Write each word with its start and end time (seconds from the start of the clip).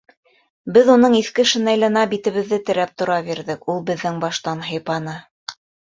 Беҙ 0.77 0.87
уның 0.93 1.17
иҫке 1.17 1.45
шинеленә 1.51 2.05
битебеҙҙе 2.15 2.61
терәп 2.71 2.95
тора 3.03 3.19
бирҙек, 3.29 3.69
ул 3.75 3.85
беҙҙең 3.91 4.19
баштан 4.25 4.65
һыйпаны. 4.71 5.15